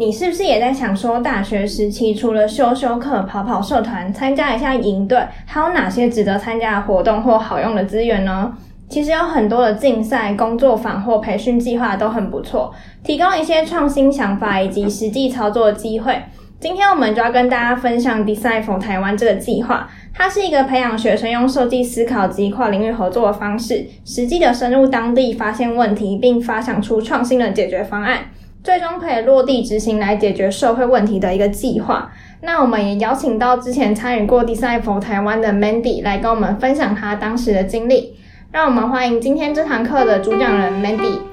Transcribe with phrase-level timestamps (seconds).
[0.00, 8.56] 你是不是也在想说，大学时期除了修修课、跑跑社团、参加一下营队，还有哪些值得参加的活动或好用的资源呢？
[8.88, 12.72] 其实有很多的竞赛、工作坊或培训计划都很不错，
[13.02, 16.16] 提供一些创新想法以及实际操作的机会。
[16.60, 28.18] 今天我们就要跟大家分享 Design for 台湾这个计划，它是一个培养学生用设计思考及跨领域合作的方式，实际的深入当地发现问题，并发想出创新的解决方案。
[28.62, 32.10] 最终可以落地执行来解决社会问题的一个计划。
[32.40, 38.16] 那我们也邀请到之前参与过 Design for 台湾的 Mandy 来跟我们分享他当时的经历。
[38.50, 41.27] 让我们欢迎今天这堂课的主讲人 Mandy。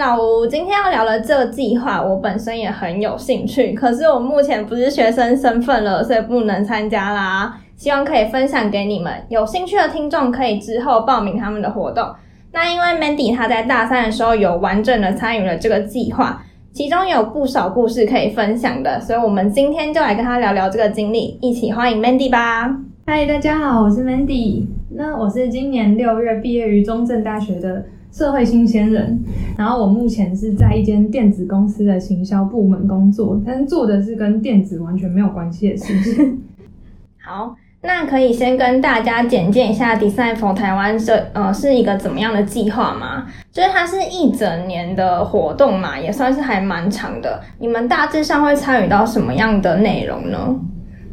[0.00, 7.54] 老吴，今天要聊的这个计划，我本身也很有兴趣，可是我目前不是学生身份了，所以不能参加啦。
[7.76, 12.02] 希望可以分享给你们，有兴趣的听众可以之后报名他们的活动。
[12.50, 22.74] 那因为 Mandy 他在大三的时候有完整的参与了这个计划，其中有不少故事可以分享的，所以我们今天就来跟他聊聊这个经历，一起欢迎 Mandy 吧。
[23.06, 24.64] 嗨，大家好，我是 Mandy，
[24.96, 27.84] 那我是今年六月毕业于中正大学的。
[28.12, 29.18] 社会新鲜人，
[29.56, 36.42] 然后我目前是在一间电子公司的行销部门工作，但是做的是跟电子完全没有关系的事情。
[37.24, 43.26] 好，那可以先跟大家简介一下 Design for 台湾这呃是一个怎么样的计划吗？
[43.52, 47.40] 就是它是一整年的活动嘛，也算是还蛮长的。
[47.60, 50.60] 你们大致上会参与到什么样的内容呢？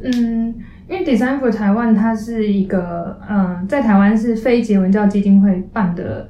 [0.04, 0.56] 嗯，
[0.90, 6.28] 因为 Design for 台湾它是一个嗯，在台湾是非结文教基金会办的。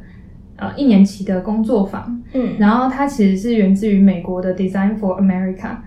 [0.58, 5.78] 呃，一年期的工作坊，嗯，然后它其实是源自于美国的 Design for America，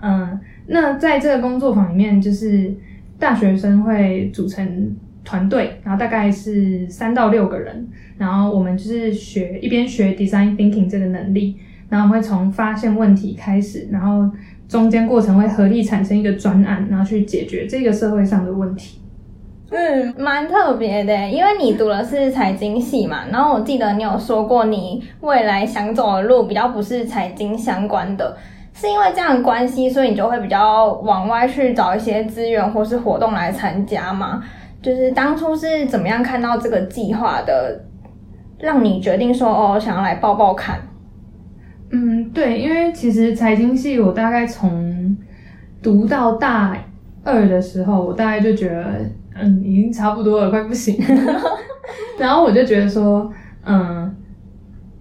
[0.00, 2.72] 嗯，那在这个工作坊里面，就是
[3.18, 7.86] 大学生会组成团队，然后大概是三到六个人，
[8.16, 11.56] 然后我们就是学一边学 Design Thinking 这个能力，
[11.90, 14.30] 然后会从发现问题开始，然后
[14.66, 19.00] 中间过程会合力产生一个专案，然后去解决这个社会上的问题。
[19.76, 23.24] 嗯，蛮特别的，因为你读的是财经系嘛。
[23.32, 28.36] 然后我记得你有说过，你未来想走的路比较不是财经相关的，
[28.72, 34.40] 是因为这样的关系，所以你就会比较往外去找一些资源或是活动来参加嘛。
[34.80, 37.80] 就是当初是怎么样看到这个计划的，
[38.60, 40.78] 让你决定说哦，想要来报报看？
[41.90, 45.16] 嗯，对，因为其实财经系我大概从
[45.82, 46.76] 读到大
[47.24, 49.00] 二的时候，我大概就觉得。
[49.34, 50.96] 嗯，已经差不多了，快不行。
[52.18, 53.30] 然后我就觉得说，
[53.64, 54.14] 嗯，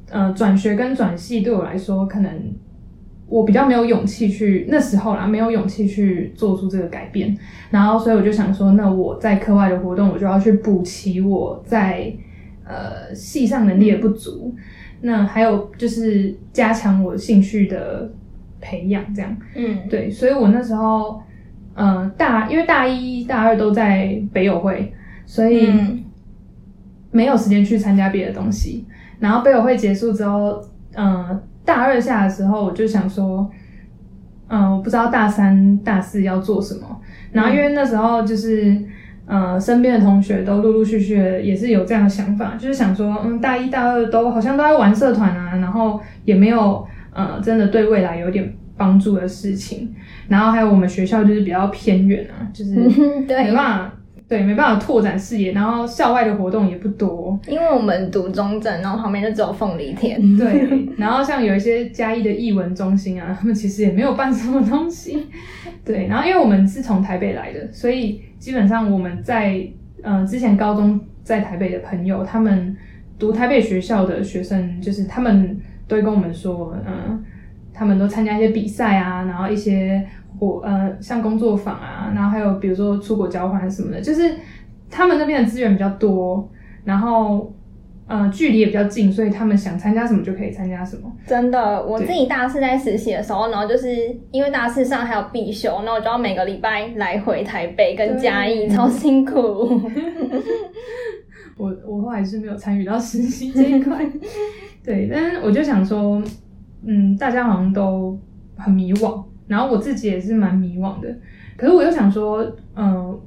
[0.10, 2.32] 呃，转学跟转系对我来说，可能
[3.28, 7.38] 我比较没有勇气去那时候啦，没有勇气去做出这个改变。
[7.70, 12.12] 然后，所以我就想说，那我在课外的活动，我就要去补齐我在
[12.66, 14.56] 呃系上能力的不足。
[15.02, 18.12] 那还有就是加强我兴趣的
[18.60, 19.38] 培养，这样。
[19.56, 21.22] 嗯，对，所以我那时候。
[21.76, 24.94] 嗯，大因为大一、大二都在北友会，
[25.26, 25.74] 所以
[27.10, 28.86] 没有时间去参加别的东西。
[29.20, 30.64] 然后北友会结束之后，
[30.96, 33.50] 嗯，大二下的时候，我就想说，
[34.50, 36.82] 嗯，我不知道大三、大四要做什么。
[37.32, 38.80] 然后因为那时候就是，
[39.26, 48.54] 呃，身边的同学都陆陆续续也是有这样的想法，就是想说，嗯，大一、大二都好像都在玩社团啊，然后也没有，呃，真的对未来有点。
[48.76, 49.94] 帮助的事情，
[50.34, 53.94] 然后还有我们学校就是比较偏远啊，就是没办法，
[54.28, 65.28] 对，没办法拓展视野，然后校外的活动也不多，因为我们读中正，然后旁边就只有凤梨田，对， 然后像有一些嘉义的艺文中心啊，他们其实也没有办什么东西，
[65.86, 69.64] 对，然后因为我们是从台北来的，所以基本上我们在
[70.02, 72.76] 呃之前高中在台北的朋友，他们
[73.20, 75.56] 读台北学校的学生，就是他们
[75.88, 77.24] 都会跟我们说，嗯。
[77.74, 80.06] 他们都参加一些比赛啊，然后一些
[80.40, 84.36] 活呃像工作坊啊，然后还有比如说出国交换什么的，就是
[84.90, 86.48] 他们那边的资源比较多，
[86.84, 87.52] 然后
[88.08, 91.12] 呃距离也比较近，所以他们想参加什么就可以参加什么。
[91.26, 93.90] 真的，我自己大四在实习的时候，然后就是
[94.32, 99.34] 因为大四上还有必修，那我就要每个礼拜来回台北跟嘉义，超辛苦。
[101.58, 104.06] 我我后来是没有参与到实习这一块，
[104.84, 106.22] 对，但是我就想说。
[106.86, 108.20] 嗯，大家好像都
[108.56, 111.16] 很迷惘，然后我自己也是蛮迷惘的。
[111.56, 113.20] 可是我又想说，嗯，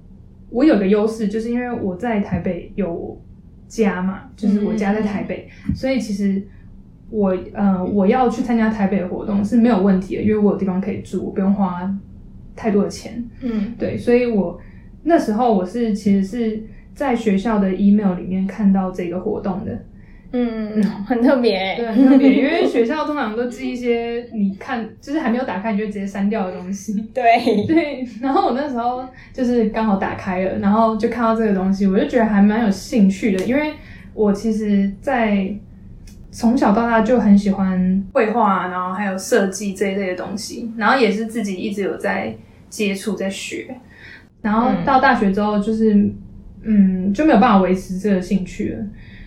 [0.50, 3.20] 我有个优势，就是因为我在台北有
[3.66, 6.42] 家嘛，就是我家在台北，所以其实
[7.10, 11.90] 我呃我要去参加台北的活动是没有问题的，因为我有地方可以住，我不用花
[12.54, 13.24] 太多的钱。
[13.40, 14.60] 嗯对，所以我
[15.04, 16.62] 那时候我是其实是
[16.94, 19.84] 在学校的 email 里面看到这个活动的，
[20.32, 21.76] 嗯，很特别欸。
[21.76, 26.92] 对，很特别，因为学校通常都寄一些你看就是还没有打开你就直接删掉的东西。
[27.14, 33.72] 对，对，然后我那时候就是刚好打开了，然后就看到这个东西，我就觉得还蛮有兴趣的，因为
[34.14, 35.48] 我其实，在
[36.30, 42.34] 从小到大就很喜欢绘画，然后还有设计这一类的东西，然后也是自己一直有在
[42.68, 43.74] 接触、在学，
[44.42, 45.94] 然后到大学之后，就是
[46.62, 48.84] 嗯就没有办法维持这个兴趣了，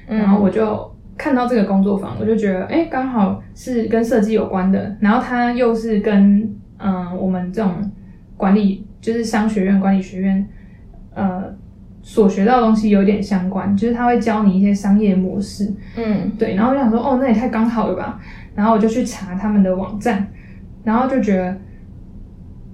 [0.10, 0.90] 然后我就。
[1.22, 7.74] 看到这个工作坊，我就觉得，哎，刚好是跟设计有关的，然后它又是跟嗯我们这种
[8.38, 10.48] 管理，就是商学院管理学院，
[11.14, 11.54] 呃
[12.02, 16.32] 所学到的东西有点相关，就是他会教你一些商业模式，嗯。
[16.40, 18.18] 对，然后我就想说，哦，那也太刚好了吧，
[18.56, 20.26] 然后我就去查他们的网站，
[20.86, 21.58] 然后就觉得，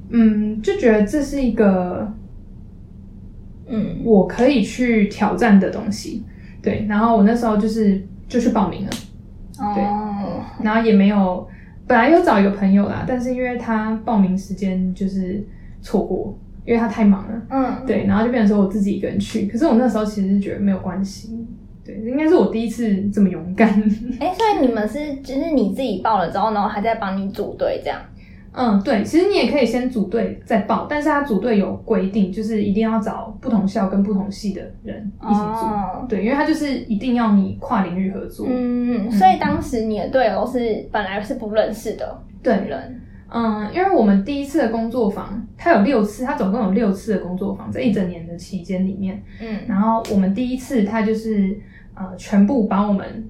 [0.09, 2.13] 嗯，就觉得这是一个
[3.67, 4.01] 嗯。
[4.03, 6.23] 我可以去挑战的东西，
[6.65, 8.89] 对，然后我那时候就是就去报名了。
[9.59, 11.47] 哦，然后也没有，
[11.87, 15.41] 本来有找一个朋友啦，但是因为他报名时间就是
[15.81, 19.45] 错过，因为他太忙了，嗯对，然后就变成说我自己一个人去。
[19.45, 21.29] 可是我那时候其实是觉得没有关系，
[21.85, 23.69] 对，应该是我第一次这么勇敢。
[24.19, 28.01] 哎，所以你们是就是你自己报了之后，然后还在帮你组队这样？
[28.55, 38.47] 嗯，对，其实你也可以先组队再报，但是他组队有规定，就是一定要找不同校跟不同系的人一起组，哦对，因为他就是一定要你跨领域合作。
[38.49, 49.21] 嗯，所以当时你的队友是本来是不认识的对，人，嗯，因为我们第一次的工作坊，它有六次，它总共有六次的工作坊，在一整年的期间里面。
[49.41, 51.59] 嗯然后我们第一次，它就是
[51.93, 53.27] 呃，全部把我们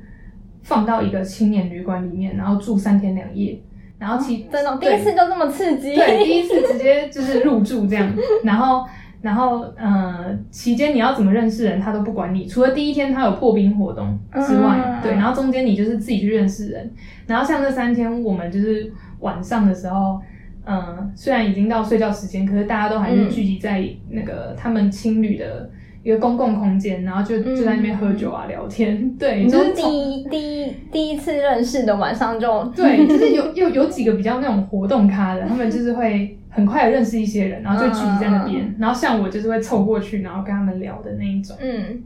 [0.62, 3.60] 放到一个青年旅馆里面，然后住三天两夜。
[3.98, 8.12] 然后其、真的第一次就这么刺激，对，第一次直接就是入住这样，
[8.44, 8.86] 然后
[9.22, 15.02] 然后呃，期间你要怎么认识人，他都不管你，除了第一天他有破冰活动之外，嗯。
[15.02, 16.92] 对，然后中间你就是自己去认识人，
[17.28, 20.20] 然后像这三天我们就是晚上的时候。
[20.68, 25.70] 嗯，虽然已经到睡觉时间，可是大家都还是聚集在那个他们青旅的
[26.06, 29.10] 一个公共空间，然后就就在那边喝酒啊、聊天。
[29.18, 38.76] 对，你就是第一第一第一次认识的晚上就 对，就是有有有几个比较那种活动咖的，他们就是会很快的认识一些人，然后就聚集在那边。
[38.78, 41.58] 然后像我就是会凑过去，然后跟他们聊的那一种。
[41.60, 42.04] 嗯。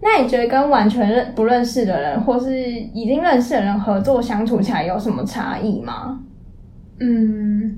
[0.00, 6.20] 那你觉得跟完全认不认识的人，或是已经认识的人合作相处起来有什么差异吗？
[7.00, 7.76] 嗯，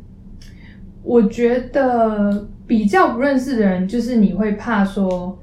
[1.02, 5.38] 我觉得比较不认识的人，就是你会怕说，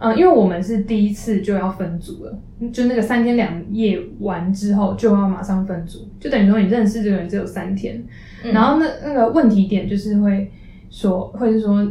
[0.00, 2.38] 嗯、因为我们是第一次就要分组了，
[2.72, 8.02] 就那个三天两夜完之后就要马上分组，就等于说你认识这个人只有三天，
[8.42, 8.52] 嗯。
[8.52, 10.50] 然后那那个问题点就是会
[10.90, 11.86] 说，会是说，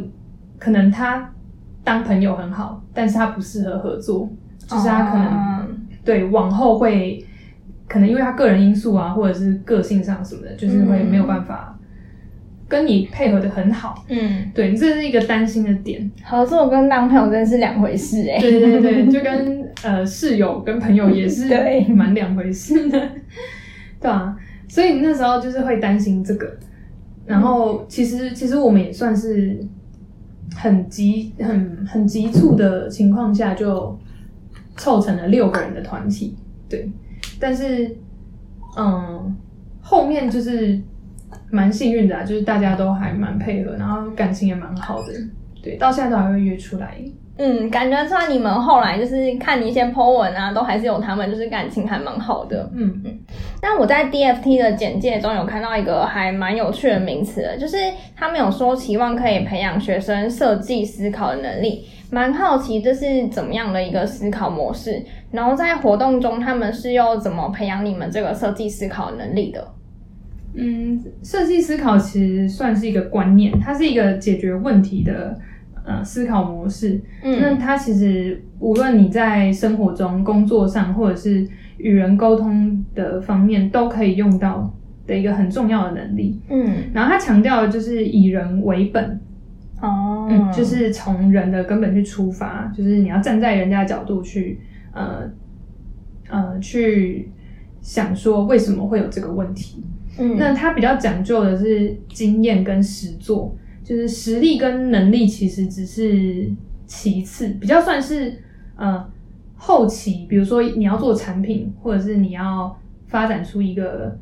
[0.58, 1.32] 可能他
[1.82, 4.28] 当朋友很好，但是他不适合合作，
[4.66, 5.66] 就是他可能、哦
[6.02, 7.22] 对往后会，
[7.86, 11.78] 可能因为他个人因素啊，或者是个性上什么的，就是会没有办法
[12.70, 14.02] 跟你配合的很好。
[14.08, 16.10] 嗯，对，这是一个担心的点。
[16.24, 21.84] 合作跟当朋友真的是两回事哎、对对对，就跟呃室友跟朋友也是 对。
[21.88, 23.10] 蛮两回事的，
[24.00, 24.34] 对啊，
[24.68, 26.56] 所以那时候就是会担心这个，
[27.26, 29.58] 然后其实其实我们也算是
[30.54, 33.98] 很急很很急促的情况下就
[34.76, 36.36] 凑成了六个人的团体，
[36.68, 36.88] 对，
[37.40, 37.96] 但是
[38.78, 39.36] 嗯
[39.82, 40.80] 后面就是
[41.50, 45.12] 蛮幸运的啊，就是大家都还蛮配合，然后感情也蛮好的，
[45.62, 46.96] 对，到现在都还会约出来。
[47.42, 52.70] 嗯，感觉出来你们后来就是看你一些 po 文啊，都还是有他们就是感情还蛮好的。
[52.74, 53.18] 嗯嗯
[53.62, 57.78] 但我在 DFT 的简介中有看到一个还蛮有趣的名词的，就是
[58.14, 69.66] 他们有说期望可以培养学生设计思考的能力，蛮好奇这是怎么样的一个思考模式，然后在活动中他们是又怎么培养你们这个设计思考能力的？
[70.54, 75.38] 嗯，设计思考其实算是一个观念，它是一个解决问题的
[75.84, 77.00] 呃思考模式。
[77.22, 81.46] 嗯那嗯它其实无论你在生活中、工作上，或者是
[81.78, 84.74] 与人沟通的方面，都可以用到
[85.06, 86.40] 的一个很重要的能力。
[86.48, 89.20] 嗯然后它强调的就是以人为本，
[89.80, 94.58] 哦嗯，就是从人的根本去出发，就是你要站在人家的角度去
[94.92, 95.30] 呃
[96.28, 97.30] 呃去
[97.80, 99.84] 想说为什么会有这个问题。
[100.36, 106.50] 那它比较讲究的是经验跟实作，就是实力跟能力其实只是
[106.86, 108.38] 其次，比较算是
[108.76, 109.04] 呃
[109.56, 114.18] 后期，比如说你要做产品，或者是你要发展出一个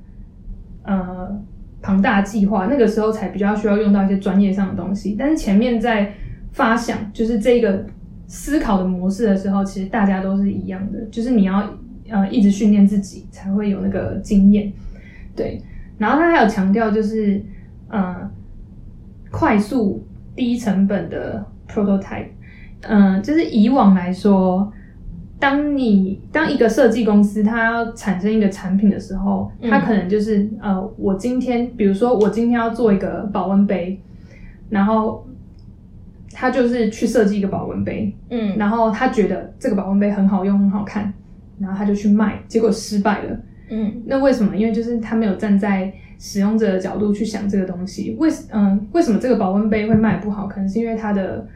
[0.82, 1.40] 呃
[1.80, 5.16] 庞大计划，那个时候才比较需要用到一些专业上的东西。
[5.18, 6.12] 但是前面在
[6.52, 7.86] 发想，就是这个
[8.26, 11.76] 思考的模式的时候，其实大家都是一样的，就是你要
[12.08, 14.72] 呃一直训练自己，才会有那个经验。
[15.36, 15.62] 对，
[15.98, 17.42] 然后他还有强调，就是
[17.88, 18.30] 呃
[19.30, 22.28] 快速低成本的 prototype。
[22.82, 24.72] 嗯，就是以往来说，
[25.40, 34.00] 当你当一个设计公司它要产生一个产品的时候，它可能就是呃，我今天比如说我今天要做一个保温杯，
[34.70, 35.26] 然后
[36.32, 41.12] 他就是去设计一个保温杯，嗯，然后他觉得这个保温杯很好用很好看，
[41.58, 43.36] 然后他就去卖，结果失败了。
[43.70, 44.56] 嗯，那为什么？
[44.56, 48.16] 因为就是他没有站在使用者的角度去想这个东西。
[48.18, 50.46] 为嗯，为什么这个保温杯会卖不好？
[50.46, 51.46] 可能是因为它的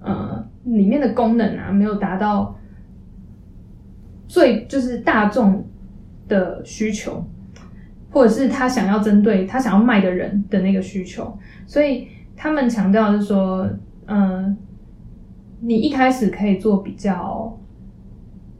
[0.00, 2.58] 呃里面的功能啊没有达到
[4.26, 5.64] 最就是大众
[6.26, 7.24] 的需求，
[8.10, 11.38] 或者是他想要针对他想要卖的人的那个需求。
[11.66, 13.68] 所以他们强调是说，
[14.06, 14.56] 嗯，
[15.60, 17.54] 你一开始可以做比较。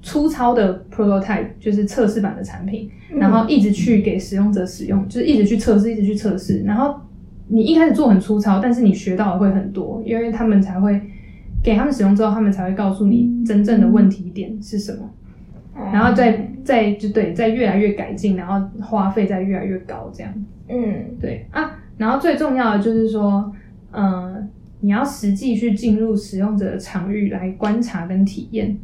[0.08, 6.62] 粗糙的 prototype 就是测试版的产品，然后一直去给使用者使用，就是一直去测试，一直去测试。
[6.62, 6.98] 然后
[7.48, 10.98] 你一开始做很粗糙，但是你学到的会很多，因为他们才会
[11.62, 15.10] 给他们使用之后，他们才会告诉你真正的问题点是什么，
[15.92, 20.32] 然后再再就对，再越来越改进，然后花费再越来越高，这样。
[20.68, 21.78] 嗯，对啊。
[21.98, 23.52] 然后最重要的就是说，
[23.92, 24.48] 嗯，
[24.80, 28.74] 你要实际去进入使用者的场域来观察跟体验。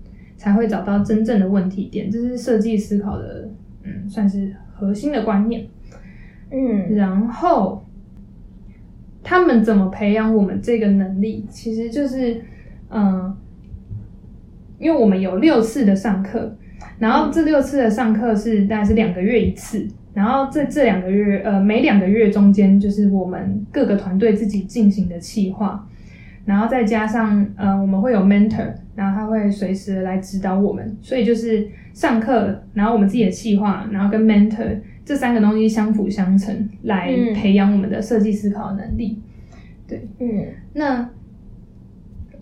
[0.44, 3.48] 才会找到真正的问题点，这是设计思考的，
[3.82, 5.66] 嗯，算是核心的观念。
[6.50, 7.82] 嗯，然后
[9.22, 11.46] 他们怎么培养我们这个能力？
[11.48, 12.42] 其实就是，
[12.90, 13.34] 嗯，
[14.78, 16.54] 因为我们有六次的上课，
[16.98, 25.88] 然后这六次的上课是大概是两个月一次，然后这这两个月，呃，每两个月中间就是我们各个团队自己进行的企划。
[26.44, 39.22] 然后再加上，呃，我们会有 mentor，然后他会随时来指导我们，所以就是上课，然后我们自己的计划，然后跟 mentor 这三个东西相辅相成，来培养我们的设计思考能力。
[39.88, 41.08] 对，嗯，那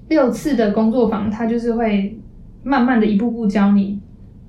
[0.09, 2.19] 六次的工作坊，它就是会
[2.65, 4.01] 慢慢的一步步教你，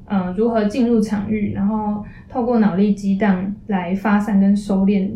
[0.05, 5.09] 呃，如何进入场域，然后透过脑力激荡来发散跟收敛，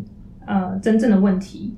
[0.46, 1.76] 呃，真正的问题。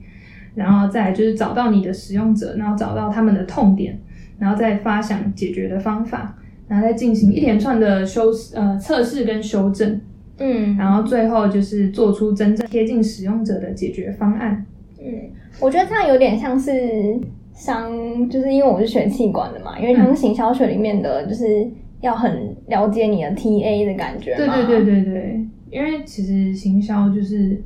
[0.59, 3.97] 然后再就是找到你的使用者，然后找到他们的痛点，
[4.37, 6.37] 然后再发想解决的方法，
[6.67, 10.01] 然后再进行一连串的修呃测试跟修正，
[10.37, 14.65] 嗯，然后最后就是做出真正贴近使用者的解决方案。
[14.99, 17.17] 嗯，我觉得这样有点像是
[17.53, 21.65] 商，就是因为我是学气管的嘛，因为他们行销学里面的就是
[22.01, 24.35] 要很了解你的 TA 的感觉。
[24.35, 27.63] 对对对对对，因为其实行销就是。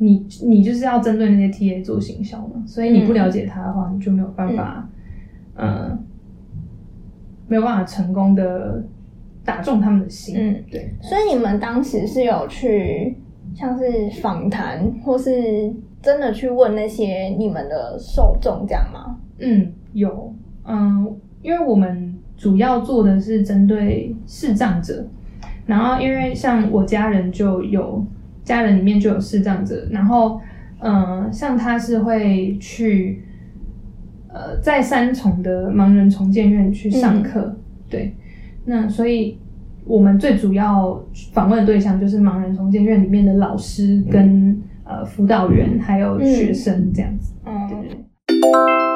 [0.00, 4.88] 你你就是要针对那些 TA 做行销嘛，所以你不了解他的话，你就没有办法，
[5.56, 5.98] 呃，
[7.48, 8.84] 没有办法成功的
[9.44, 10.36] 打中他们的心。
[10.38, 10.94] 嗯，对。
[11.00, 13.16] 所以你们当时是有去
[13.54, 19.18] 像是访谈，或是真的去问那些你们的受众这样吗？
[19.40, 20.32] 嗯，有。
[20.64, 25.04] 嗯，因为我们主要做的是针对视障者，
[25.66, 28.06] 然后因为像我家人就有。
[28.48, 30.40] 家人里面就有视障者，然后，
[30.80, 33.22] 嗯，像他是会去，
[34.28, 37.54] 呃，在三重的盲人重建院去上课，
[37.90, 38.14] 对，
[38.64, 39.38] 那所以
[39.84, 40.98] 我们最主要
[41.34, 48.87] 访问的对象就是盲人重建院里面的老师跟呃辅导员还有学生这样子，嗯。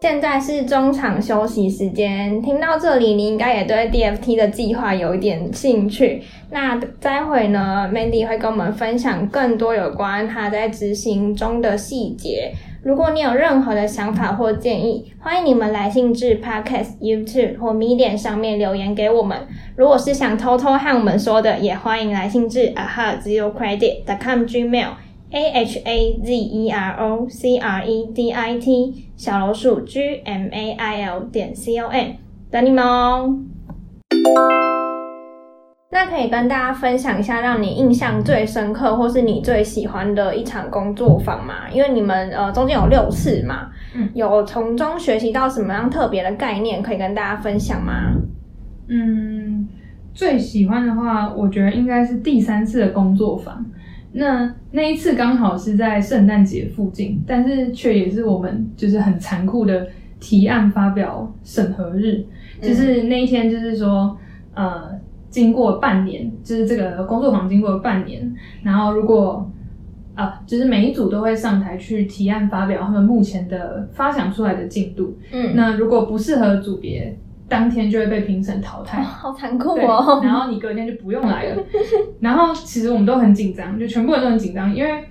[0.00, 6.22] 现在是中场休息时间，听到这里，你应该也对 DFT 的计划有一点兴趣。
[6.50, 12.50] 那待会呢，Mandy 会跟我们分享更多有关他在执行中的细节。
[12.82, 19.36] 如果你有任何的想法或建议，欢迎你们来信至 Podcast、YouTube 或 Medium 上面留言给我们。
[19.76, 24.88] 如果是想偷偷和我们说的，也欢迎来信至 aha.zeocredit.com Gmail。
[25.32, 30.48] A h a z e r o c r e d i t 小老鼠 g m
[30.50, 32.06] a i l 点 c o m
[32.50, 33.38] 等你们哦。
[35.92, 41.70] 那可以跟大家分享一下，让你印象最深刻或是你最喜欢的一场工作坊吗？
[41.72, 48.14] 因为你们呃中间有六次嘛，嗯，有从中学习到什么样特别的概念，可以跟大家分享吗？
[48.88, 49.68] 嗯，
[50.12, 53.64] 最喜欢的话，我觉得应该是第三次的工作坊。
[54.12, 59.86] 那那一次刚好是在圣诞节附近，但是却也是我们就是很残酷的
[60.18, 62.24] 提案发表审核日。
[62.60, 64.18] 就是那一天就是说，
[64.54, 64.90] 呃，
[65.30, 69.50] 经过半年，就是这个工作坊经过半年，然后如果
[70.14, 75.16] 啊，就是每一组都会上台去提案发表他们目前的发想出来的进度。
[75.32, 77.16] 嗯，那如果不适合组别，
[77.50, 79.02] 当天就会被评审淘汰。
[79.02, 80.20] 好残酷，哦。
[80.22, 81.62] 然后你隔天就不用来了。
[82.20, 85.04] 然后其实我们都很紧张，就全部人都很紧张，因为，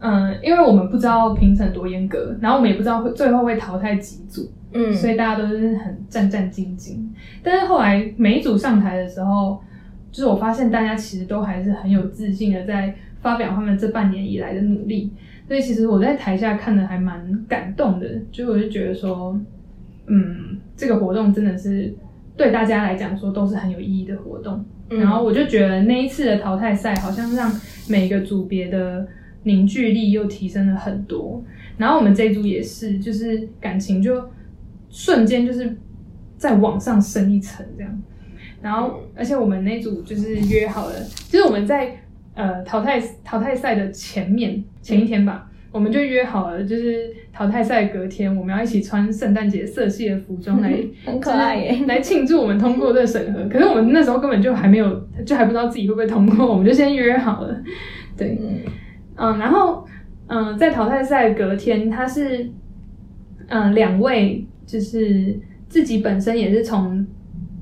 [0.00, 6.98] 嗯、因为我们不知道评审多严格，然后我们也不知道会最后会淘汰几组，嗯，所以大家都是很战战兢兢。
[7.42, 9.62] 但是后来每一组上台的时候，
[10.10, 15.10] 就是我发现大家其实都还是很有自信的在发表他们这半年以来的努力，
[15.46, 19.38] 所以其实我在台下看的还蛮感动的，就我就觉得说，
[20.06, 21.94] 嗯，这个活动真的是
[22.36, 24.64] 对大家来讲说都是很有意义的活动。
[24.90, 27.50] 嗯然后我就觉得那一次的淘汰赛好像让
[27.88, 29.06] 每个组别的
[29.44, 31.42] 凝聚力又提升了很多。
[31.78, 34.30] 然后我们这一组也是，就是感情就
[34.90, 35.76] 瞬间就是
[36.36, 38.02] 再往上升一层这样。
[38.60, 40.94] 然后，而且我们那组就是约好了，
[41.28, 41.96] 就是我们在
[42.34, 50.72] 呃淘汰淘汰赛的前面前一天吧，我们就约好了，就是淘汰赛隔天我们要一起穿圣诞节色系的服装来
[51.04, 51.84] 很可爱耶。
[51.86, 53.48] 来庆祝我们通过这个审核。
[53.48, 54.88] 可是我们那时候根本就还没有，
[55.26, 57.60] 就还不知道自己会不会通过，我们就先约好了。
[58.16, 58.60] 对，嗯
[59.16, 59.84] 嗯，然后
[60.28, 62.48] 嗯，在淘汰赛隔天，他是
[63.48, 65.36] 嗯两位就是
[65.68, 67.04] 自己本身也是从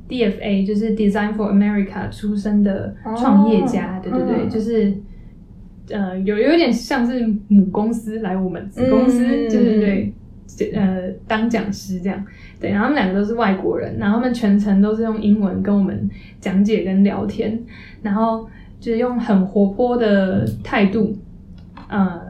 [0.08, 4.92] DFA 就是 Design for America 出身的创业家，哦对对对，嗯就是。
[5.90, 10.12] 呃，有有点像是母公司来我们子公司，嗯就是对，
[10.74, 12.24] 呃，当讲师这样，
[12.60, 16.08] 对，然后他们两个都是外国人，然后他们全程都是用英文跟我们
[16.40, 17.58] 讲解跟聊天，
[18.02, 18.48] 然后
[18.78, 21.16] 就是用很活泼的态度，
[21.88, 22.20] 呃，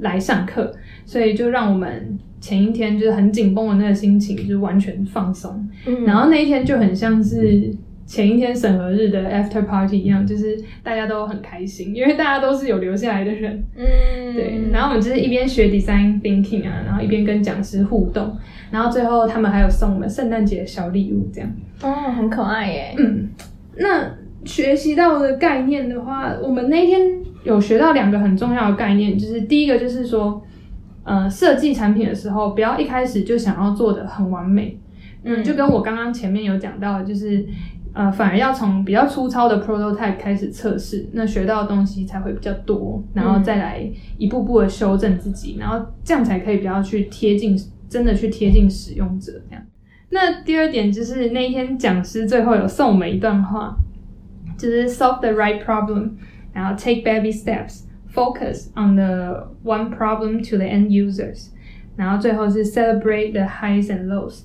[0.00, 0.74] 来上课，
[1.06, 6.04] 所以就让我们前一天就是很紧绷的那个心情就完全放松，嗯。
[6.04, 7.72] 然后那一天就很像是
[8.06, 18.36] 前一天审核日的 after party 一样，就是大家都很开心，因为大家都是有留下来的人，嗯，对，然后我们就是一边学 design thinking 啊，然后一边跟讲师互动，
[18.70, 21.50] 然后最后他们还有送我们圣诞节小礼物，这样。
[21.82, 22.94] 哦，很可爱耶。
[22.98, 23.30] 嗯，
[23.78, 24.10] 那
[24.44, 27.00] 学习到的概念的话，我们那天
[27.42, 30.42] 有学到两个很重要的概念，就是第一个就是说，
[31.04, 34.78] 呃，设计产品的时候，不要一开始就想要做的很完美，
[35.22, 37.46] 嗯，就跟我刚刚前面有讲到的，就是。
[37.94, 47.56] 呃，反而要从比较粗糙的 prototype 开始测试，那学到的东西才会比较多，然后再来一步步的修正自己，然后这样才可以比较去贴近，
[47.88, 49.64] 真的去贴近使用者这样。
[50.10, 53.76] 那第二点就是那一天讲师最后有送我们一段话，
[54.58, 56.10] 就是 solve the right problem，
[56.52, 61.50] 然后 take baby steps，focus on the one problem to the end users，
[61.94, 64.40] 然后最后是 celebrate the highs and lows，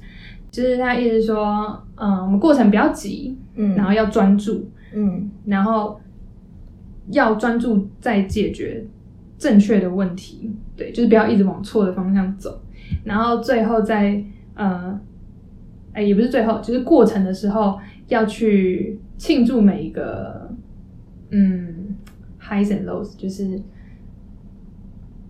[0.51, 5.29] 就是他一直说，嗯，我们过程不要急，嗯，然后要专注，嗯。
[5.45, 5.99] 然后
[7.11, 8.85] 要专注在解决
[9.37, 12.61] 正确的问题，对，就是不要一直往错的方向走，
[13.03, 14.23] 然后最后在
[14.55, 14.99] 呃，
[15.93, 20.51] 哎，也不是最后，就是过程的时候要去庆祝每一个
[21.31, 21.95] 嗯
[22.41, 23.59] highs and lows，就是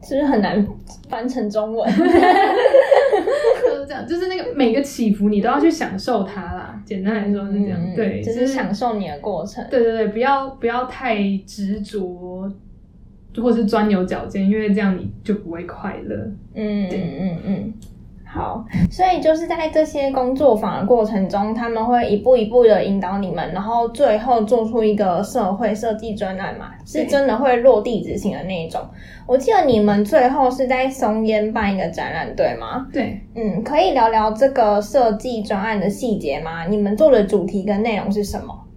[0.01, 0.65] 是不是很难
[1.09, 1.91] 翻成中文？
[1.95, 6.81] 就是这样，就是那个每个起伏你都要去享受它啦。
[6.85, 9.65] 简单来说是这样，嗯对，就是享受你的过程。
[9.69, 12.51] 对对对，不要不要太执着，
[13.37, 16.15] 或是钻牛角尖，因为这样你就不会快乐。
[16.55, 17.73] 嗯嗯嗯嗯，
[18.31, 28.79] 好，所以就是在这些工作坊的过程中，他们会一步一步的引导你们，然后最后做出一个社会设计专案嘛，是真的会落地执行的那一种。
[29.25, 32.87] 我记得你们最后是在松烟办一个展览，对吗？
[32.93, 36.67] 对，嗯，可以聊聊这个设计专案的细节吗？
[36.67, 38.67] 你们做的主题跟内容是什么？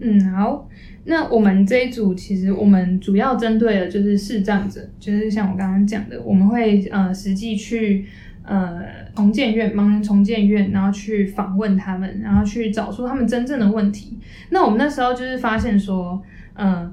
[0.00, 0.66] 嗯，好。
[1.06, 8.06] 那我们这一组其实我们主要针对的就是视障者，就是像我刚刚讲的，我们会呃实际去
[8.44, 8.82] 呃
[9.14, 14.18] 重建院盲人重建院，然后去访问他们，然后去找出他们真正的问题。
[14.50, 16.22] 那我们那时候就是发现说，
[16.54, 16.92] 嗯、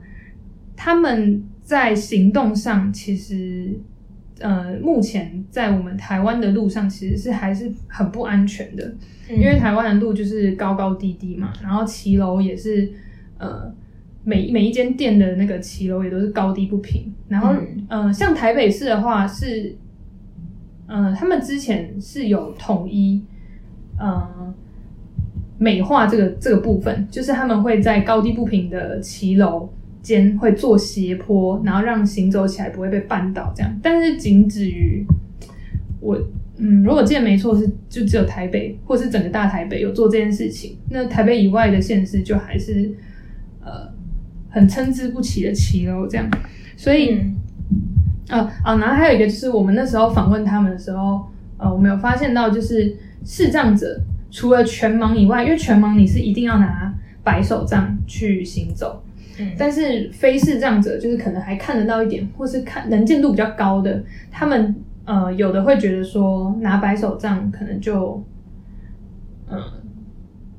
[0.76, 3.80] 他们在行动上其实。
[4.44, 8.92] 呃，目前在我们台湾的路上，其实是还是很不安全的。
[9.30, 12.92] 因为台湾的路就是高高低低嘛，然后骑楼也是
[13.38, 13.72] 呃
[14.24, 19.78] 每每一间店的那个骑楼也都是高低不平，然后嗯呃像台北市的话是
[20.92, 23.24] 呃他们之前是有统一
[23.98, 24.54] 呃
[25.58, 29.70] 美化这个这个部分，就是他们会在高低不平的骑楼
[30.02, 35.06] 间会做斜坡，然后让行走起来不会被绊倒这样，但是仅止于
[36.02, 36.20] 我
[36.58, 42.92] 嗯，如果记得没错是就只有台北或是整个大台北有做这件事情，那台北以外的县市就还是
[43.64, 43.94] 呃
[44.50, 46.30] 很参差不齐的骑楼，这样，
[46.76, 47.18] 所以。
[48.32, 59.04] 呃啊，然后还有一个就是我们那时候访问他们的时候，呃，我们有发现到就是视障者除了全盲以外，因为全盲你是一定要拿白手杖去行走，
[59.38, 68.24] 嗯但是非视障者就是可能还看得到一点，或是看能见度比较高的，他们呃有的会觉得说拿白手杖可能就，
[69.50, 69.60] 嗯、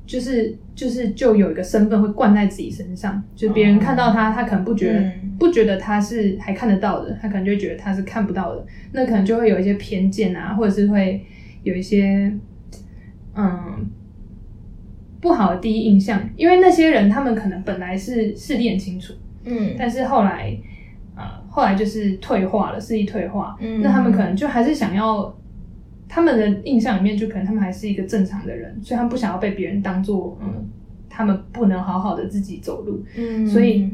[0.05, 5.13] 就是就是就有一个身份会灌在自己身上，就别人看到他，他可能不觉得、嗯。
[5.39, 11.25] 不觉得他是还看得到的，他可能就觉得他是看不到的，那可能就会有一些偏见啊，或者是会
[11.63, 12.31] 有一些
[13.35, 13.89] 嗯
[15.19, 19.75] 不好的第一印象，因为那些人他们可能本来是视力很清楚，嗯。
[19.77, 20.55] 但是后来
[21.15, 23.81] 呃后来就是退化了，视力退化，嗯。
[23.81, 25.35] 那他们可能就还是想要。
[26.07, 30.69] 他们的印象里面，就可能他们还是一个正常的人，所以他们不想要被别人当做嗯，
[31.09, 33.45] 他们不能好好的自己走路，嗯。
[33.47, 33.89] 所以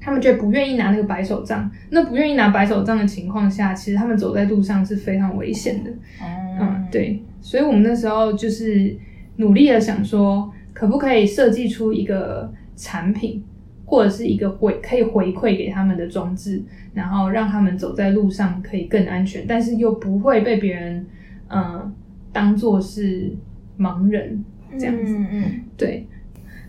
[0.00, 1.70] 他们就不愿意拿那个白手杖。
[1.90, 5.90] 那不愿意拿白手杖的情况下，其实他们走在路上是非常危险的。
[6.20, 8.96] 嗯嗯，对，所以我们那时候就是
[9.36, 13.44] 努力的想说，可不可以设计出一个产品，
[13.84, 16.62] 或者是一个回可以回馈给他们的装置，
[16.94, 21.04] 然后让他们走在路上可以更安全，但是又不会被别人
[21.48, 21.92] 嗯、呃
[22.32, 23.34] 当做是
[23.78, 24.44] 盲人
[24.78, 25.16] 这样子。
[25.16, 25.42] 嗯嗯
[25.76, 26.06] 对，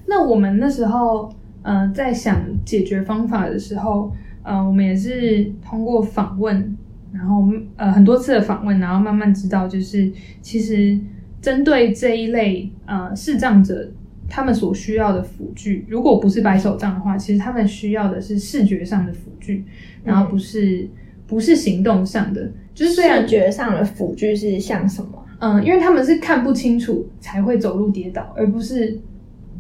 [0.06, 1.30] 那我们那时候
[1.62, 4.12] 呃在想解决方法的时候，
[4.44, 6.78] 呃，我们也是通过访问，
[7.12, 10.12] 然后呃很多次的访问，然后慢慢知道，就是
[10.42, 11.00] 其实
[11.42, 13.92] 针对这一类呃视障者。
[14.30, 19.64] 他们所需要的辅具，如果不是白手杖的话，其实他们需要的是视觉上的辅具，
[20.04, 20.86] 然后不是、
[21.28, 22.50] 不是行动上的。
[22.74, 25.24] 就是虽然视觉上的辅具是像什么？
[25.40, 29.00] 嗯，因为他们是看不清楚才会走路跌倒，而不是，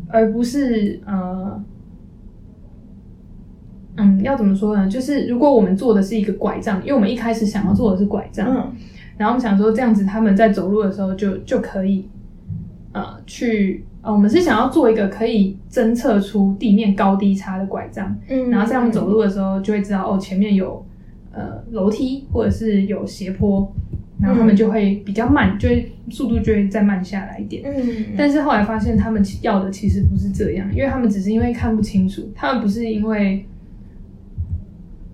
[0.07, 1.63] 而不是呃，
[3.97, 4.87] 嗯，要怎么说呢？
[4.87, 8.75] 就是如果我们做的是一个拐杖，因为我们一开始想要做的是拐杖，嗯
[9.17, 12.07] 然后我们想说这样子他们在走路的时候就就可以，
[12.91, 20.85] 呃，去呃，我们是想要做一个可以侦测出地面高低差的拐杖，嗯然后这样走路的时候就会知道哦，前面有
[21.37, 23.71] 呃楼梯或者是有斜坡，
[24.19, 27.61] 然后他们就会比较慢，就会速度就会再慢下来一点。
[27.63, 33.45] 嗯，但是后来发现他们其要的其实不是这样，因为他们只是因为看不清楚，他们不是因为，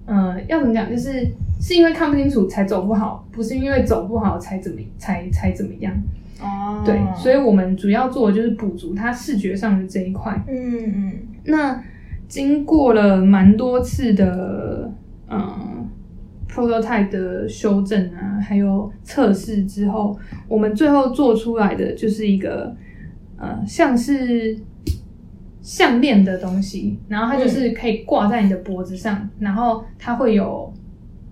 [0.06, 1.28] 呃，要怎么讲，就是
[1.60, 5.94] 是因为看不清楚才走不好，不是因为走不好才怎么才才怎么样。
[6.42, 10.42] 哦，对，所以我们主要做的就是补足他视觉上的这一块。
[10.48, 11.12] 嗯嗯
[11.46, 11.84] 那
[12.28, 14.92] 经过了蛮多次的
[15.30, 15.40] 嗯
[16.54, 20.16] prototype 的修正啊，还有测试之后，
[20.48, 22.76] 我们最后做出来的就是一个
[23.38, 24.56] 呃像是
[25.62, 30.72] 项链的东西，然后它就是可以挂在你的脖子上，然后它会有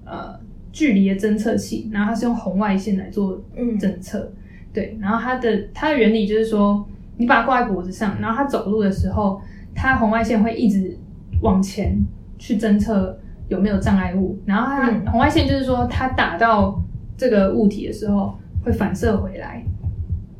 [0.05, 0.39] 呃
[0.71, 4.31] 距离的侦测器，然后它是用红外线来做嗯侦测。
[4.73, 6.83] 对，然后它的它的原理就是说，
[7.17, 9.39] 你把它挂在脖子上，然后它走路的时候，
[9.75, 10.97] 它红外线会一直
[11.41, 12.01] 往前
[12.39, 13.19] 去侦测
[13.51, 15.05] 有没有障碍物，然后它、嗯。
[15.11, 16.81] 红外线就是说，它打到
[17.17, 18.33] 这个物体的时候
[18.63, 19.61] 会反射回来，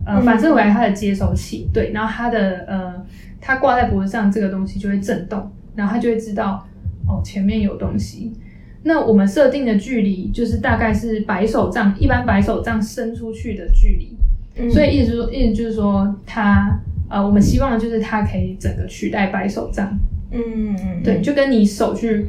[0.05, 0.23] 呃，嗯。
[0.23, 3.05] 反射回来它的接收器，对，然后它的呃，
[3.41, 6.65] 它挂在脖子上这个东西就会震动，然后它就会知道
[7.05, 8.31] 哦前面有东西。
[8.83, 14.15] 那我们设定的距离就是大概是白手杖，一般白手杖伸出去的距离，
[14.55, 19.99] 嗯，所以意思意思就是说它，呃，我们希望的就是它可以整个取代白手杖，
[20.31, 20.41] 嗯
[20.75, 21.03] 嗯。
[21.03, 22.25] 对，就跟你手去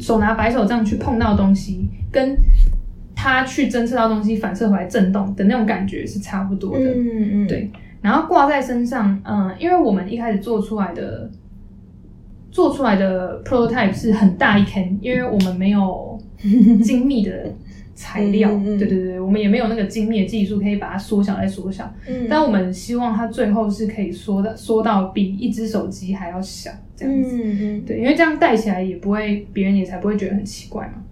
[0.00, 2.36] 手拿白手杖去碰到东西，跟
[3.14, 7.70] 他去侦测到东西反射回来震动的那种感觉是差不多的，嗯嗯对。
[8.02, 11.28] 然后挂在身上，嗯、因为我们一开始做出来的
[12.52, 16.18] 做出来的 prototype 是很大一坑，因为我们没有
[16.84, 17.32] 精密的
[17.96, 21.92] 材料，嗯嗯嗯对对对，我们也没有那个精密的技术可以把它缩小再缩小。
[22.06, 27.36] 嗯，但我们希望它最后是可以缩到缩到比一只手机还要小这样子。
[27.42, 31.02] 嗯嗯，对，因为这样戴起来也不会，别人也才不会觉得很奇怪嘛。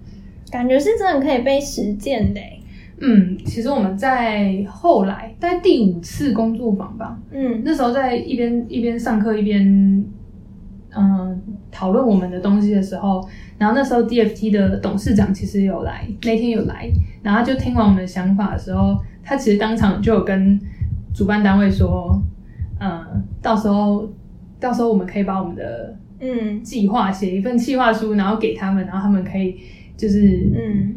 [0.51, 2.61] 感觉是真的可以被实践的欸，
[3.01, 9.65] 嗯，其实我们在后来大概第五次工作坊吧，嗯那时候在一边一边上课一边
[10.97, 11.43] 嗯
[11.75, 16.89] 讨论我们的东西的时候，然后那时候 DFT 的董事长其实有来，那天有来，
[17.21, 20.59] 然后他就听完我们的想法的时候，他其实当场就有跟
[21.13, 22.23] 主办单位说，
[22.79, 24.09] 嗯，到时候
[24.61, 26.63] 到时候我们可以把我们的嗯。
[26.63, 29.59] 计划写一份计划书，然后给他们，然后他们可以
[29.97, 30.95] 就是嗯。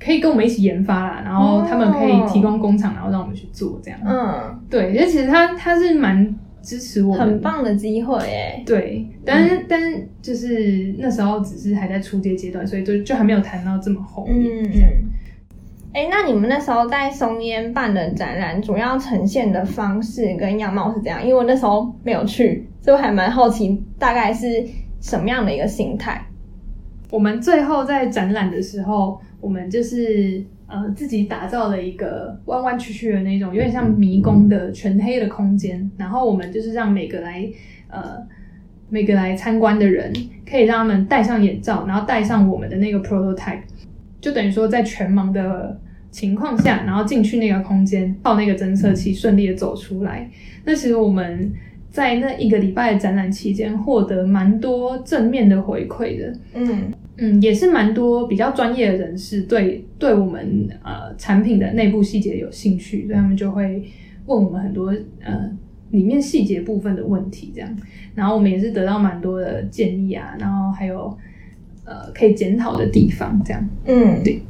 [0.00, 4.00] 可以跟我们一起研发啦，然后他们可以提供工厂，然后让我们去做这样。
[4.04, 6.34] 嗯，对，因为其实他他是蛮
[6.64, 8.62] 支持我，很棒的机会诶。
[8.66, 14.90] 对，但是、但是就是那时候只是还在初阶阶段，所以就就还没有谈到这么后面嗯这样。
[15.92, 21.22] 哎，那你们那时候在松烟办的展览，主要呈现的方式跟样貌是怎样？
[21.22, 24.66] 因为我那时候没有去，所以我还蛮好奇，大概是
[25.00, 26.26] 什么样的一个形态？
[27.10, 35.88] 我们最后在展览的时候，我们就是呃自己打造了一个弯弯曲曲的那种，有点像迷宫的全黑的空间。
[35.96, 37.48] 然后我们就是让每个来
[37.88, 38.18] 呃
[38.88, 40.12] 每个来参观的人，
[40.44, 43.62] 可以让他们戴上眼罩，然后戴上我们的那个 prototype，
[44.20, 50.28] 就等于说在全盲的情况下，然后进去那个空间，靠那个侦测器顺利的走出来。
[50.64, 51.52] 那其实我们。
[51.94, 56.36] 在那一个礼拜的展览期间，获得蛮多正面的回馈的。
[56.52, 63.84] 嗯嗯，也是蛮多比较专业的人士对对我们呃产品的内部细节有兴趣，所以他们就会
[64.26, 65.48] 问我们很多呃
[65.90, 67.70] 里面细节部分的问题，这样。
[68.16, 71.16] 然后我们也是得到蛮多的建议啊，然后还有
[71.84, 73.68] 呃可以检讨的地方，这样。
[73.86, 74.42] 嗯，对。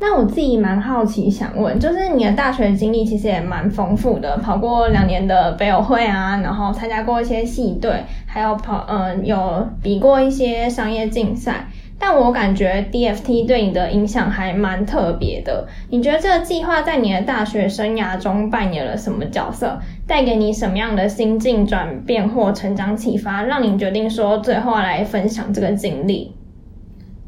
[0.00, 11.68] 那我自己蛮好奇，想问，就是你的大学经历其实也蛮丰富的，跑过两年的北友会啊，然后参加过一些系队，还有跑呃有比过一些商业竞赛。
[11.98, 15.66] 但我感觉 DFT 对你的影响还蛮特别的。
[15.90, 19.80] 你觉得这个计划在你的大学生涯中扮演了什么角色？
[20.06, 26.32] 带给你什么样的心境转变或成长启发，让你决定说最后来分享这个经历？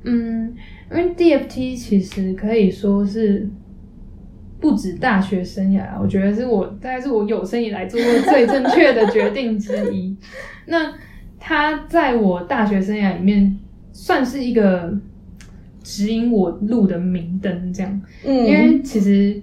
[0.04, 0.54] 嗯。
[0.92, 3.48] 因为 DFT 其实可以说是
[4.58, 10.16] 不止大学生涯，我觉得是我大概是我有生以来做过最正确的决定之一。
[10.66, 10.92] 那
[11.38, 13.56] 它在我大学生涯里面
[14.00, 14.96] 算是一个
[15.82, 18.02] 指引我路的明灯，这样。
[18.24, 19.42] 嗯，因为其实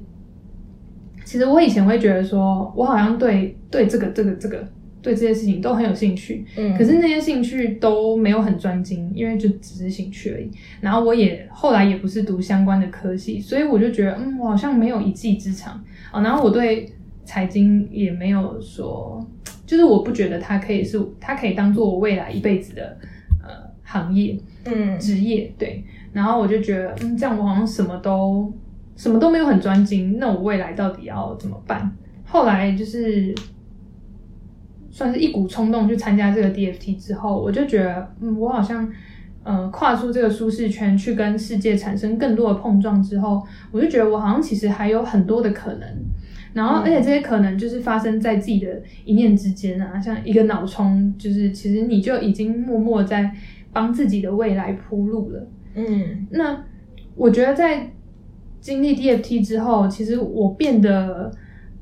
[1.23, 4.67] 其实我以前会觉得说，我好像对对这个这个这个。
[4.99, 10.49] 对这些事情都很有兴趣，嗯，可是那些兴趣都没有很专精，因为就只是兴趣而已。
[10.81, 16.21] 然后我也后来也不是读相关的科系，所以我就觉得，嗯，我好像没有一技之长啊。
[16.21, 16.91] 然后我对
[17.23, 19.25] 财经也没有说，
[19.65, 22.97] 就是我不觉得它可以是，它可以当做我未来一辈子的呃
[23.87, 25.51] 行业，嗯，职业。
[25.57, 28.53] 对，然后我就觉得，嗯，这样我好像什么都
[28.95, 31.91] 什么都没有很专精，那我未来到底要怎么办？
[32.25, 33.33] 后来就是。
[34.89, 38.91] 算是一股冲动去参加这个 DFT 之后，我就觉得，嗯，我好像，
[39.43, 45.87] 呃，跨出这个舒适圈，去跟世界产生更多的碰撞之后，我就觉得我好像其实还有很多的可能。
[46.53, 53.31] 然后，而且这些可能就是发生在自己的一念之间啊，像一个脑冲，就是其实你就已经默默在
[53.77, 55.47] 帮自己的未来铺路了。
[55.75, 56.63] 嗯，那
[57.15, 57.91] 我觉得在
[58.59, 61.31] 经历 DFT 之后，其实我变得，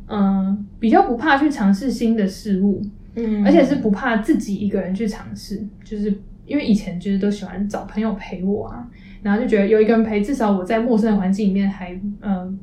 [0.08, 2.82] 嗯，比较不怕去尝试新的事物。
[3.16, 6.14] 嗯，而且是不怕自己一个人去尝试，就是
[6.46, 8.86] 因为以前就是都喜欢找朋友陪我啊，
[9.24, 12.60] 然后就觉得有一个人陪，至少我在陌生的环境里面还嗯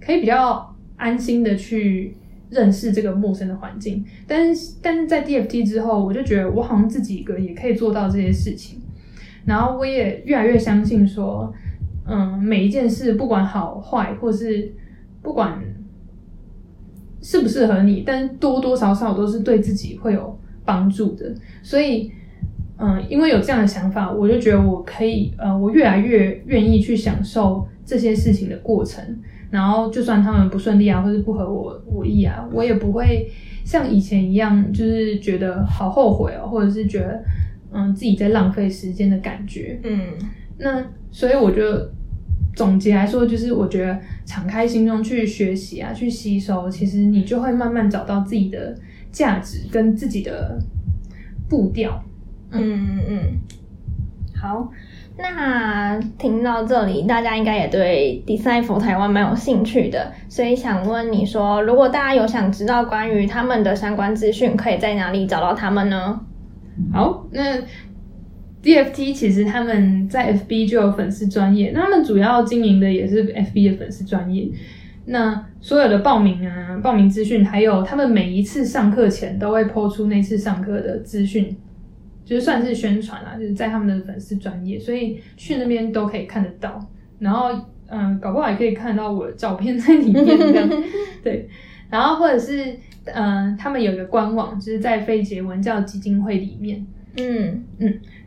[0.00, 2.16] 可以比较安心的去
[2.52, 4.04] 认识这个陌生的环境。
[4.28, 8.78] 但是但是在 DFT 之后，我就觉得我好像自己一个也可以做到这些事情，
[9.44, 11.52] 然后我也越来越相信说，
[12.06, 14.72] 嗯，每一件事不管好坏，或是
[15.20, 15.60] 不管。
[17.24, 21.32] 适不适合你，但多多少少都是对自己会有帮助的。
[21.62, 22.10] 所以，
[22.78, 29.04] 嗯，因为有这样的想法，我就觉得我可以，呃，我越来越愿意去享受这些事情的过程。
[29.50, 33.30] 然后，就算他们不顺利啊，或是不合我我意啊，我也不会
[33.64, 37.22] 像以前一样，就是觉得好后悔哦，或者是觉得，
[37.72, 39.78] 嗯，自己在浪费时间的感觉。
[39.84, 40.00] 嗯，
[40.58, 41.62] 那所以我就。
[42.54, 48.76] 总结来说，就是我觉得敞开心中去学习啊，去吸收，其实你就会慢慢找到自己的
[49.10, 50.58] 价值跟自己的
[51.48, 52.04] 步调。
[52.50, 53.18] 嗯嗯嗯。
[54.36, 54.70] 好，
[55.16, 66.20] 那听到这里，大家应该也对 Design for 台湾蛮有兴趣的，所以想问你说，如果大家有想知道关于他们的相关资讯，可以在哪里找到他们呢？
[66.92, 67.58] 好，那。
[68.62, 74.48] DFT 其实他们在 FB 就有粉丝专业，他们主要经营的也是 FB 的粉丝专业。
[75.06, 81.56] 那所有的报名啊、报名资讯，还有他们每一次上课前都会抛出那次上课的资讯，
[82.24, 86.84] 就是算是宣传啦，就是在他们的粉丝专业，所以去那边都可以看得到。
[87.18, 87.50] 然后，
[87.88, 90.68] 嗯，搞不好也可以看到我的照片在里面这样。
[91.22, 91.48] 对，
[91.90, 96.84] 然后或者是，嗯，他们有一个官网，就是在非结文教基金会里面。
[97.18, 97.62] 嗯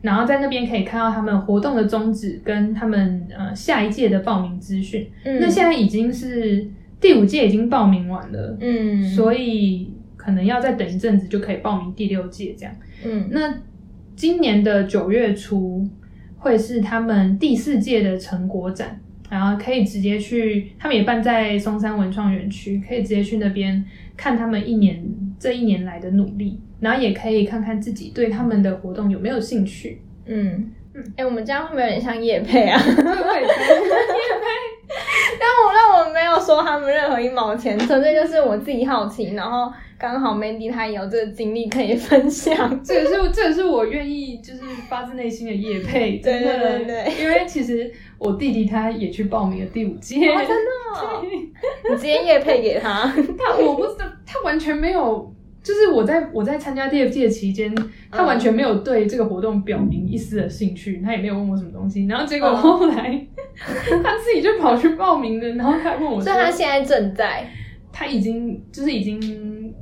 [0.03, 5.09] 然后在那边可以看到他们活动的宗旨跟他们呃下一届的报名资讯。
[5.23, 6.63] 嗯，那现在已经是
[7.01, 12.75] 第五届已经报名完了，嗯，所以可能要再等一阵子就可以报名第六届这样。
[13.03, 13.51] 嗯那
[14.15, 15.87] 今年的九月初
[16.37, 18.99] 会是他们第四届的成果展，
[19.29, 23.83] 然后可以直接去，他们也办在松山文创园区，可以直接去那边
[24.15, 25.03] 看他们一年
[25.39, 30.01] 这一年来的努力，然后也可以看看自己对他们的活动有没有兴趣。
[30.25, 32.81] 嗯嗯，哎、我们这样会不会有点像叶配啊？
[32.81, 33.75] 对，我也觉得
[35.39, 42.55] 但我让我没有收他们任何一毛钱，纯粹就是我自己好奇，然后刚好 Mandy 她也有这个经历可以分享。
[42.83, 46.59] 这也是这也是我愿意就是发自内心的夜配，对真的。
[46.59, 47.03] 对对。
[47.05, 51.23] 对因为其实我弟弟他也去报名了第五届，哦，真的、哦，
[51.89, 53.11] 你直接夜配给他。
[53.37, 57.73] 他我不知道，他完全没有，就是我在我在参加 DFT 的期间，
[58.11, 63.27] 他完全没有对这个活动表明一丝的兴趣，他也没有问我什么东西，然后结果嗯后来、
[64.03, 67.47] 他自己就跑去报名了，然后他还问我说所以，他现在正在。
[67.91, 69.73] 他已经就是已经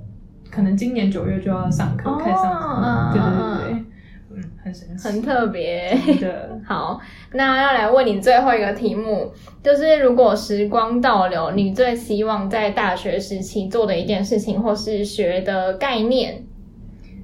[0.52, 3.86] 可能今年九月就要上课，哦开始上课，嗯对对嗯
[4.30, 5.98] 对很神奇，很特别。
[6.06, 6.60] 真的。
[6.64, 7.00] 好，
[7.34, 9.32] 那要来问你最后一个题目，
[9.64, 16.44] 就是如果时光倒流，你最希望在大学时期做的一件事情，或是学的概念？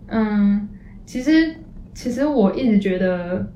[0.07, 0.67] 嗯，
[1.05, 1.55] 其实
[1.93, 3.47] 其实我一直觉得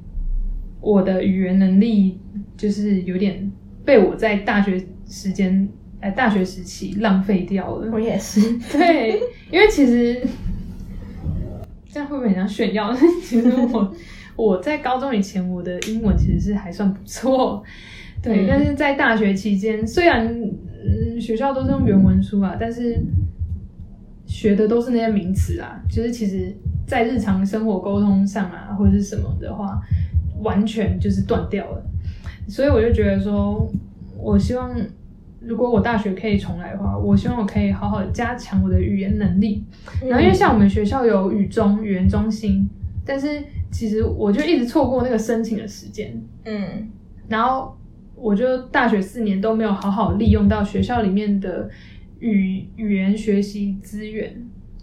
[0.79, 2.19] 我的语言能力
[2.63, 3.51] 就是有点
[3.83, 5.67] 被我在大学时间，
[5.99, 7.91] 呃，大学时期浪费掉了。
[7.91, 8.39] 我也是。
[8.71, 9.19] 对，
[9.51, 10.25] 因为其实
[11.91, 12.95] 这样会不会很像炫耀？
[13.21, 13.93] 其实我
[14.37, 17.61] 我在高中以前，我的英文其实是还算不错。
[18.21, 22.97] 对，嗯但是在大学期间，虽然嗯学校都是用原文书啊，但是
[24.25, 26.55] 学的都是那些名词啊，就是其实
[26.87, 29.81] 在日常生活沟通上啊，或者是什么的话，
[30.41, 31.89] 完全就是断掉了。
[32.47, 33.71] 所以我就觉得说，
[34.17, 34.75] 我希望
[35.39, 39.63] 如果我大学可以重来的话，我希望我可以好好加强我的语言能力。
[40.01, 42.69] 然后因为像我们学校有语中语言中心，
[43.05, 46.89] 但是其实我就一直错过那个申请的时间，嗯
[47.27, 47.77] 然后
[48.15, 51.69] 我就大学四年都没有好好利用到学校里面的
[52.19, 54.33] 语语言学习资源。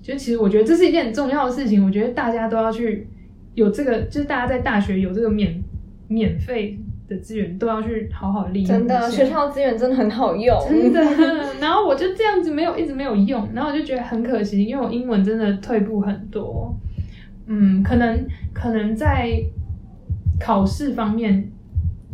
[0.02, 3.06] 就其实我觉得这是一件很重要的事情，我觉得大家都要去
[3.54, 5.62] 有这个，就是大家在大学有这个免
[6.08, 6.78] 免费
[7.10, 8.68] 的资源，都要去好好利用。
[8.68, 10.56] 真的，学校资源真的很好用。
[10.66, 11.00] 真的，
[11.60, 16.74] 然后我就这样子没有一直没有用，然后我就觉得很可惜，因为我英文真的退步很多。
[17.46, 19.42] 嗯，可能可能在
[20.38, 21.50] 考试方面，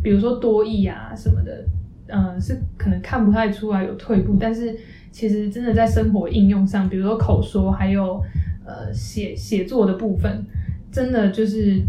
[0.01, 1.63] 比如说多译啊什么的，
[2.07, 4.75] 嗯、是可能看不太出来有退步，但是
[5.11, 8.19] 其实真的在生活应用上，比如说口说，还有
[8.65, 10.43] 呃写写作的部分，
[10.91, 11.79] 真的就是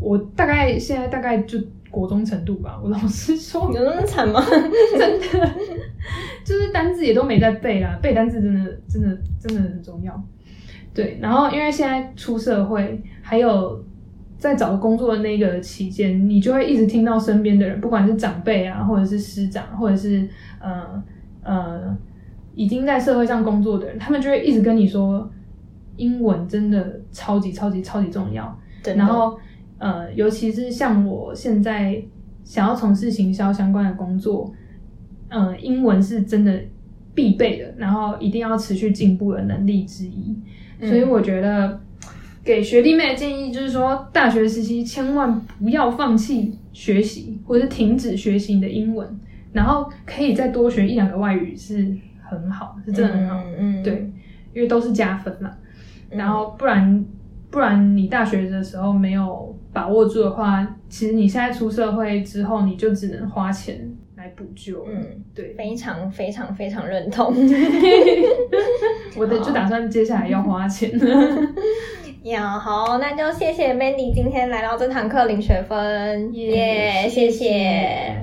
[0.00, 1.58] 我大概现在大概就
[1.92, 2.80] 国中程度吧。
[2.82, 4.42] 我老实说，有那么惨吗？
[4.98, 5.54] 真的，
[6.44, 10.20] 就是单字也都没在背啦，背单字真的真的真的很重要。
[10.94, 13.84] 对，然后因为现在出社会，还有
[14.38, 20.28] 在找工作的那个期间，你就会一直听到身边的人，不管是长辈啊，或者是师长，或者是
[20.60, 21.02] 呃
[21.44, 21.96] 呃
[22.54, 25.30] 已经在社会上工作的人，他们就会一直跟你说，
[25.96, 28.58] 英文真的超级超级超级重要。
[28.96, 29.38] 然后
[29.82, 32.00] 呃，尤其是像我现在
[32.44, 34.54] 想要从事行销相关的工作，
[35.28, 36.56] 呃，英文是真的
[37.16, 40.36] 必备的，然后一定要持续进步的能力之一。
[40.78, 41.80] 嗯所以我觉得
[42.44, 49.18] 给学弟妹的建议就是说，大学时期千万不要放弃学习，或者是停止学习你的英文，
[49.52, 51.92] 然后可以再多学一两个外语是
[52.22, 53.42] 很好，是真的很好。
[53.58, 54.12] 嗯嗯，对，
[54.54, 55.50] 因为都是加分嘛。
[56.12, 57.04] 嗯然后不然
[57.50, 64.86] 不然你大学的时候没有把握住的话，其实你现在出社会之后，你就只能花钱来补救。
[64.86, 67.34] 嗯，对，非常非常非常认同。
[69.16, 70.90] 我的就打算接下来要花钱。
[72.24, 78.16] 呀，好，那就谢谢 Mandy 今天来到这堂课领学分，耶、谢谢。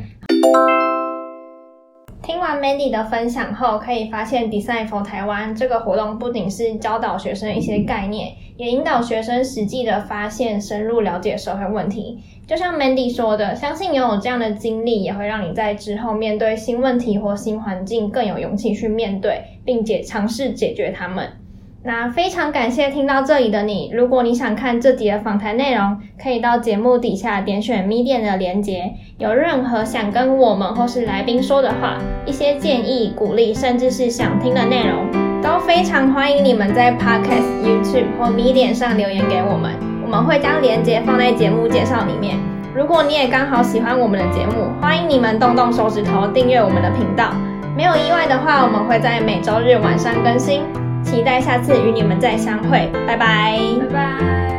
[2.30, 12.20] 听完 Mandy 的分享后，可以发现 Design for 台湾这个活动不仅是教导学生一些概念，也引导学生实际的发现、深入了解社会问题。
[12.46, 21.39] 就像 Mandy 说的，相信拥有这样的经历，也会让你在之后面对新问题或新环境更有勇气去面对，并且尝试解决它们。
[21.82, 23.90] 那非常感谢听到这里的你。
[23.94, 28.94] 如果你想看这集的访谈内容，可以到节目底下点选 medium 的链接。
[29.18, 39.72] 有任何想跟我们或是来宾说的话、一些建议、鼓励，甚至是想听的内容，都非常欢迎你们在 Podcast、YouTube 或 medium 上留言给我们。
[40.04, 42.38] 我们会将链接放在节目介绍里面。
[42.76, 47.32] 如果你也刚好喜欢我们的节目，欢迎你们动动手指头订阅我们的频道。
[47.78, 50.62] 没有意外的话，我们会在每周日晚上更新。
[51.04, 53.60] 期待下次与你们再相会拜拜。
[53.80, 54.59] 拜拜。